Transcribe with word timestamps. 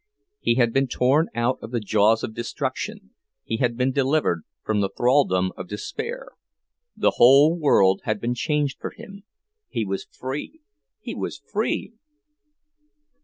He 0.39 0.55
had 0.55 0.73
been 0.73 0.87
torn 0.87 1.27
out 1.35 1.59
of 1.61 1.69
the 1.69 1.79
jaws 1.79 2.23
of 2.23 2.33
destruction, 2.33 3.11
he 3.43 3.57
had 3.57 3.77
been 3.77 3.91
delivered 3.91 4.41
from 4.63 4.81
the 4.81 4.89
thraldom 4.89 5.51
of 5.55 5.67
despair; 5.67 6.29
the 6.97 7.11
whole 7.17 7.55
world 7.55 8.01
had 8.05 8.19
been 8.19 8.33
changed 8.33 8.79
for 8.81 8.89
him—he 8.89 9.85
was 9.85 10.05
free, 10.05 10.61
he 10.99 11.13
was 11.13 11.37
free! 11.37 11.93